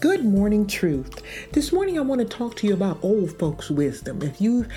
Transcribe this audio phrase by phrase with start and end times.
[0.00, 1.22] Good morning, truth.
[1.52, 4.22] This morning I want to talk to you about old folks' wisdom.
[4.22, 4.68] If you've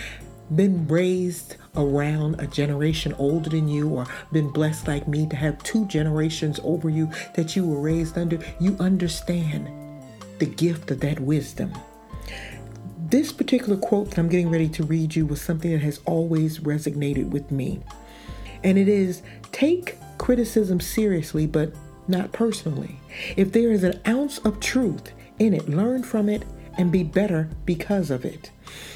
[0.55, 5.61] been raised around a generation older than you or been blessed like me to have
[5.61, 9.69] two generations over you that you were raised under, you understand
[10.39, 11.71] the gift of that wisdom.
[13.11, 16.59] This particular quote that I'm getting ready to read you was something that has always
[16.59, 17.81] resonated with me.
[18.63, 21.73] And it is take criticism seriously, but
[22.07, 23.01] not personally.
[23.35, 26.45] If there is an ounce of truth in it, learn from it
[26.77, 28.49] and be better because of it.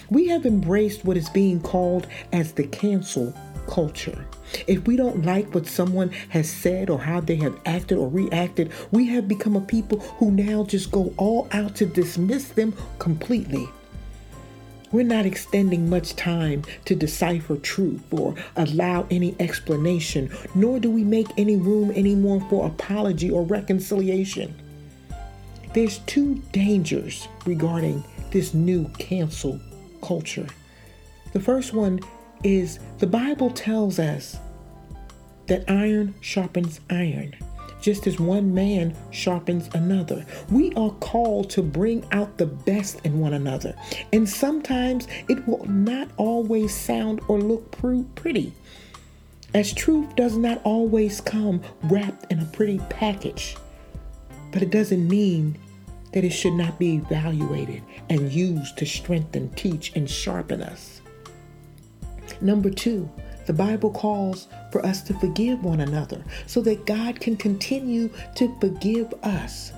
[0.10, 4.26] We have embraced what is being called as the cancel culture.
[4.66, 8.72] If we don't like what someone has said or how they have acted or reacted,
[8.92, 13.68] we have become a people who now just go all out to dismiss them completely.
[14.96, 21.04] We're not extending much time to decipher truth or allow any explanation, nor do we
[21.04, 24.56] make any room anymore for apology or reconciliation.
[25.74, 29.60] There's two dangers regarding this new cancel
[30.02, 30.48] culture.
[31.34, 32.00] The first one
[32.46, 34.38] is the Bible tells us
[35.48, 37.36] that iron sharpens iron
[37.86, 40.26] just as one man sharpens another.
[40.50, 43.76] We are called to bring out the best in one another.
[44.12, 47.70] And sometimes it will not always sound or look
[48.16, 48.54] pretty,
[49.54, 53.56] as truth does not always come wrapped in a pretty package.
[54.52, 55.56] But it doesn't mean
[56.12, 61.02] that it should not be evaluated and used to strengthen, teach, and sharpen us.
[62.42, 63.12] Number two,
[63.46, 68.56] the Bible calls for us to forgive one another so that God can continue to
[68.60, 69.72] forgive us.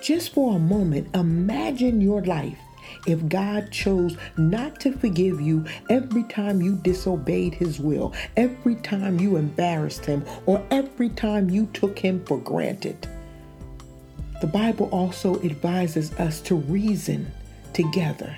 [0.00, 2.58] Just for a moment, imagine your life
[3.06, 9.18] if God chose not to forgive you every time you disobeyed His will, every time
[9.18, 13.08] you embarrassed Him, or every time you took Him for granted.
[14.40, 17.30] The Bible also advises us to reason
[17.72, 18.34] together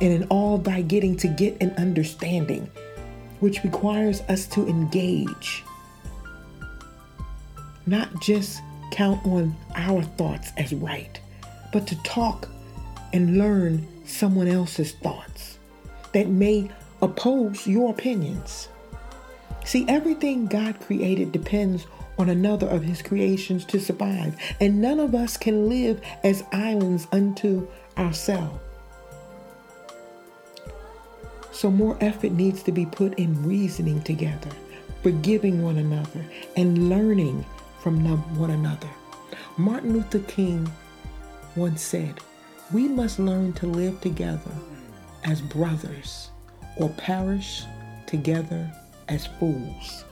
[0.00, 2.68] and in all thy getting to get an understanding
[3.42, 5.64] which requires us to engage,
[7.86, 11.20] not just count on our thoughts as right,
[11.72, 12.48] but to talk
[13.12, 15.58] and learn someone else's thoughts
[16.12, 16.70] that may
[17.00, 18.68] oppose your opinions.
[19.64, 21.88] See, everything God created depends
[22.20, 27.08] on another of his creations to survive, and none of us can live as islands
[27.10, 27.66] unto
[27.98, 28.60] ourselves.
[31.52, 34.50] So, more effort needs to be put in reasoning together,
[35.02, 36.24] forgiving one another,
[36.56, 37.44] and learning
[37.80, 38.04] from
[38.38, 38.88] one another.
[39.58, 40.70] Martin Luther King
[41.56, 42.20] once said,
[42.72, 44.50] We must learn to live together
[45.24, 46.30] as brothers
[46.76, 47.64] or perish
[48.06, 48.72] together
[49.08, 50.04] as fools.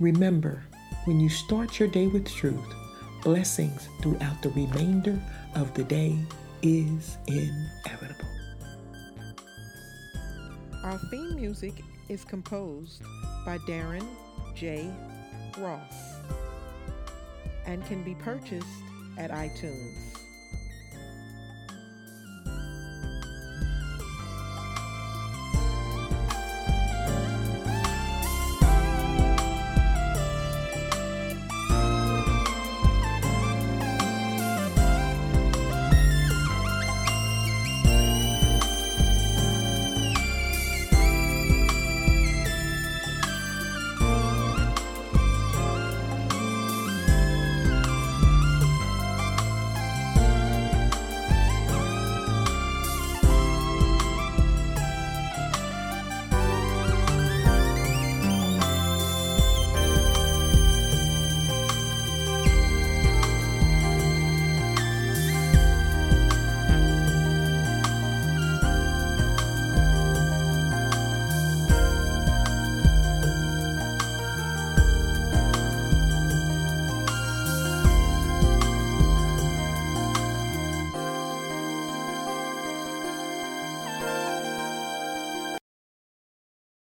[0.00, 0.62] Remember,
[1.04, 2.74] when you start your day with truth,
[3.22, 5.20] blessings throughout the remainder
[5.54, 6.18] of the day
[6.62, 8.33] is inevitable.
[10.84, 13.00] Our theme music is composed
[13.46, 14.06] by Darren
[14.54, 14.92] J.
[15.56, 16.16] Ross
[17.64, 18.66] and can be purchased
[19.16, 20.23] at iTunes.